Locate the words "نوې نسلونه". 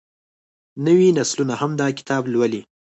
0.85-1.53